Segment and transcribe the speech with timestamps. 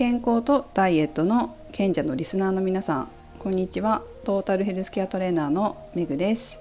[0.00, 3.08] 健康とダイエットの賢者のリスナーの皆さん
[3.38, 4.00] こんにちは。
[4.24, 6.58] トータルヘルスケアトレーナーのめぐです。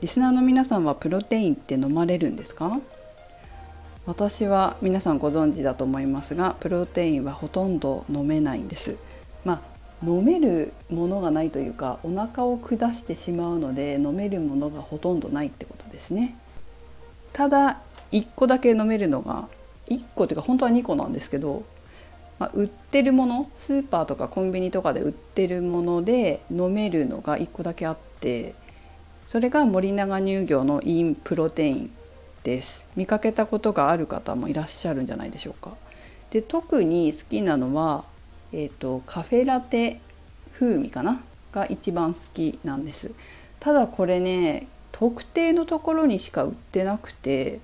[0.00, 2.80] リスナーの皆さんはプロテインって飲まれるんですか？
[4.04, 8.96] 私は皆さんご存知だと思いますがプロテインはほとんど飲めないんです。
[9.44, 9.62] ま
[10.02, 16.36] あ飲めるものがないというかお腹を下してしまうので飲めるものがほとんどないってことですね。
[17.32, 17.80] ただ
[18.10, 19.46] 1個だけ飲めるのが
[19.86, 21.62] 1個というか本当は2個なんですけど、
[22.38, 28.54] まあ、売ってるものスーパーとかコンビニとかで売ってるもので飲めるのが1個だけあって
[29.26, 31.90] それが森永乳業のインプロテイン
[32.44, 32.86] です。
[32.96, 35.72] 見かけたことがある方もいらっしゃるんじゃないでしょうか。
[36.30, 38.04] で特に好きなのは、
[38.52, 40.00] えーと、カフェラテ
[40.54, 41.22] 風味かな？
[41.52, 43.10] が一番好きなんです。
[43.60, 47.60] ただこれね特定のところにしか売ってなくて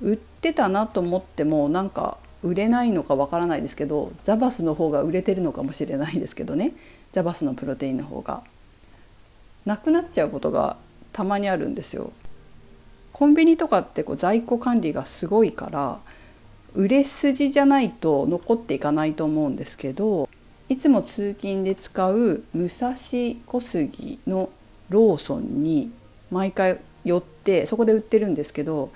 [0.00, 6.72] 売ってたなと思ってもなんか売れないのかわからないですけどザバスの方が売れてるのかもしれないですけどね
[7.12, 8.42] ザバスのプロテインの方が
[9.64, 10.76] なくなっちゃうことが
[11.12, 12.12] たまにあるんですよ。
[13.12, 15.98] コンビニとかってこう在庫管理がすごいから
[16.74, 20.28] 売れ筋じゃないと残っていかないと思うんですけど
[20.68, 22.94] いつも通勤で使う武蔵
[23.46, 24.50] 小杉の
[24.90, 25.90] ローソンに
[26.30, 28.90] 毎回寄ってそこで売ってるんですけど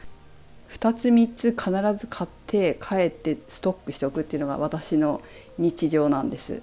[0.71, 5.21] 2つ3つ必ず買って帰ってストックしておくっていうのが私の
[5.59, 6.63] 日常なんです。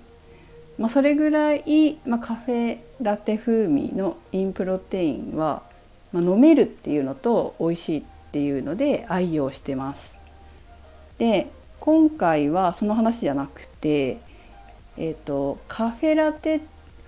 [0.78, 5.64] まあ、それぐらい、まあ、カフェラテ風味のインプロテインは、
[6.14, 10.18] まあ、飲めるっていうのと美味しいっていうので愛用してます。
[11.18, 11.48] で
[11.80, 14.20] 今回はその話じゃなくて、
[14.98, 16.62] えーと、カフェラテ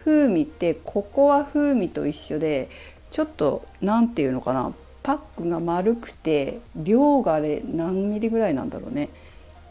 [0.03, 2.69] 風味ってココア風味と一緒で
[3.11, 4.73] ちょっと何て言うのかな
[5.09, 9.09] パックが丸くて量があれ何ミリぐらいなんだろうね。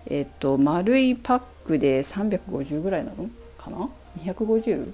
[0.06, 3.30] えっと丸いパックで350ぐらいなの？
[3.56, 3.88] かな
[4.24, 4.92] ？250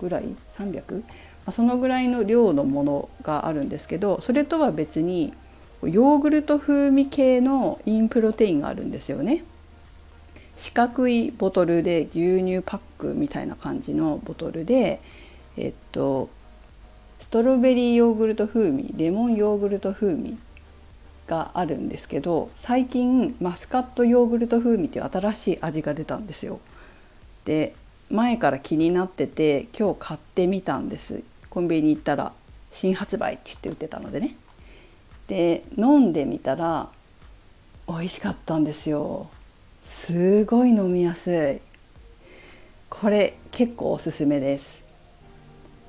[0.00, 0.24] ぐらい
[0.56, 1.04] ？300、ま
[1.46, 5.32] あ、そのぐらいの量のものがあるんですけどそれとは別に
[5.84, 9.44] ヨーグルト風味系のインプロテインがあるんですよね。
[10.56, 15.00] 四角いボトルで牛乳パックみたいな感じのボトルで
[15.56, 16.28] えっと
[17.18, 20.38] ストロベリーヨーグルト風味レモンヨーグルト風味
[21.26, 26.60] があるんですけど最近マスカットヨーグルト風味という新しい味が出たんですよ。
[27.44, 27.74] で
[28.10, 31.22] 前から気になってて今日買ってみたんです。
[31.50, 32.32] コンビニ行ったら
[32.70, 34.36] 新発売っちって売ってたのでね。
[35.26, 36.88] で飲んでみたら
[37.88, 39.28] 美味しかったんですよ。
[39.82, 41.60] すごい飲みやすい。
[42.88, 44.84] これ結構おすすめです。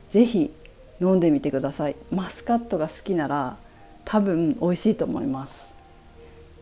[0.09, 0.52] 是非
[1.00, 1.96] 飲んでみてください。
[2.12, 3.58] マスカットが好きなら
[4.06, 5.74] 多分美味しいと思います。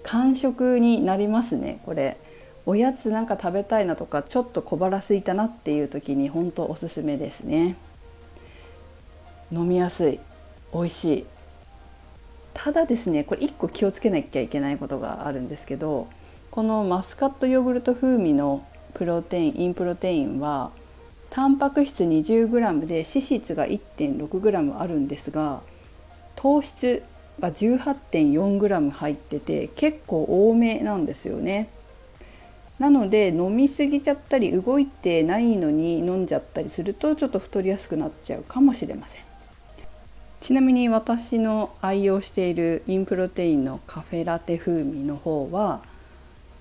[0.03, 2.18] 完食になりますねこれ。
[2.66, 7.75] おやつなんか食べたいなとかちょっと小腹空いたなっていう時に本当おすすめですね。
[9.51, 10.19] 飲みやすい。
[10.73, 11.25] 美味しい。
[12.56, 16.07] ただですねこれ1個気をつけなきゃいけないことがあるんですけど
[16.50, 20.72] このマスカットヨーグルト風味のプロテインインプロテインは
[21.35, 25.59] タンパク質 20g で脂質が 1.6g あるんですが
[26.38, 27.03] 糖質
[27.41, 31.68] が 18.4g 入ってて結構多めなんですよね。
[32.79, 39.23] なので飲み過ぎちゃったり動いてないのに飲んじゃったりするとちょっと太りやすくなっちゃうかもしれません。
[40.40, 45.81] ちなみに私の愛用しているインプロテインのカフェラテ風味の方は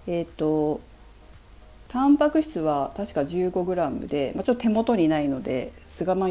[0.09, 0.81] えっ、ー、と
[1.94, 6.28] タンパク質は確か 15g で、まあ、ちょっと手元にないのですがま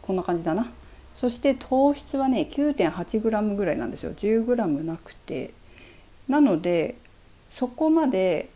[0.00, 0.72] こんな感じだな。
[1.14, 4.12] そして糖質はね 9.8g ぐらいなんですよ。
[4.12, 5.52] 10g なくて。
[6.28, 6.94] なので
[7.50, 8.48] そこまで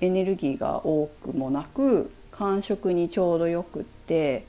[0.00, 4.46] エネルギーが多くもなく間食にちょうどよくって、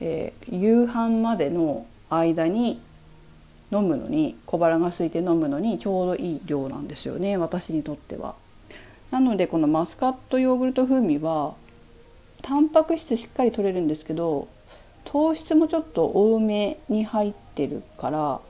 [0.00, 2.82] えー、夕飯までの間に
[3.72, 8.34] 飲むのに小腹が空いて飲むのにちょうどいい量なんですよね私にとっては。
[9.10, 11.54] なのでこのマスカットヨーグルト風味は
[12.42, 14.48] タンパク質しっかり取れるんですけど
[15.04, 18.40] 糖質もちょっと多めに入ってるから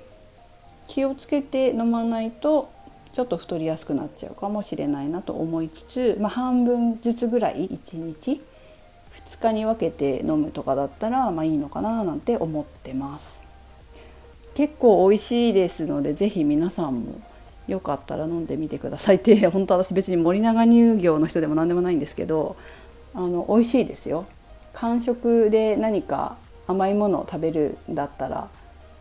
[0.88, 2.70] 気をつけて飲まないと
[3.12, 8.40] ちょっと太りやすくなっちゃうかもしれないなと思いつつ、まあ、半分ずつぐらい1日
[9.12, 13.40] 2日に分けて飲むとかだったらまあいいのかななんて思ってます。
[14.54, 17.20] 結構美味しいですので是非皆さんも
[17.68, 22.56] よかったら飲んでみてくださいって 本当私別に森永乳業の人でも何でもないんですけど
[23.14, 24.26] あの美味しいですよ
[24.72, 26.36] 間食で何か
[26.66, 28.48] 甘いものを食べるんだったら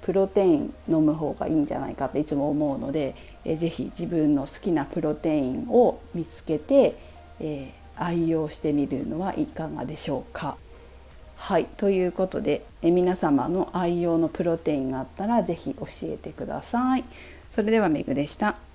[0.01, 6.95] プロテイン飲む方がいいんじゃないかっていつも思うのでえ是非自分の好きなプロテインを見つけて
[7.39, 10.57] えー、愛用してみるのはいかがでしょうか。
[11.35, 17.03] はいということでえ皆様の愛用のプロテインがあったら是非教えてください。
[17.57, 18.66] それではめぐでした。